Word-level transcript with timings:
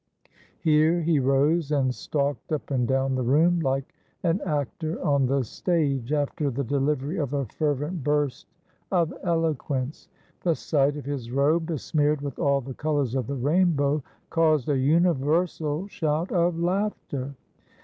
Here 0.57 0.99
he 1.01 1.19
rose 1.19 1.71
and 1.71 1.93
stalked 1.93 2.51
up 2.51 2.71
and 2.71 2.87
down 2.87 3.13
the 3.13 3.21
room 3.21 3.59
like 3.59 3.93
an 4.23 4.41
actor 4.43 4.99
on 5.05 5.27
the 5.27 5.43
stage 5.43 6.11
after 6.11 6.49
the 6.49 6.63
delivery 6.63 7.17
of 7.19 7.33
a 7.33 7.45
fervent 7.45 8.03
burst 8.03 8.47
of 8.91 9.13
eloquence. 9.21 10.07
The 10.41 10.55
sight 10.55 10.97
of 10.97 11.05
his 11.05 11.29
robe, 11.29 11.67
besmeared 11.67 12.21
with 12.21 12.39
all 12.39 12.61
the 12.61 12.73
colors 12.73 13.13
of 13.13 13.27
the 13.27 13.35
rainbow, 13.35 14.01
caused 14.31 14.69
a 14.69 14.77
universal 14.79 15.85
shout 15.87 16.31
of 16.31 16.57
laughter. 16.59 17.35